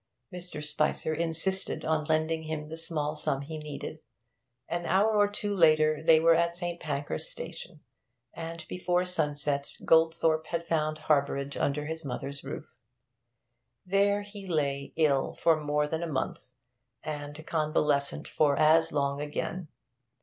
[0.33, 0.63] Mr.
[0.63, 4.01] Spicer insisted on lending him the small sum he needed.
[4.67, 6.79] An hour or two later they were at St.
[6.79, 7.81] Pancras Station,
[8.33, 12.65] and before sunset Goldthorpe had found harbourage under his mother's roof.
[13.85, 16.53] There he lay ill for more than a month,
[17.03, 19.67] and convalescent for as long again.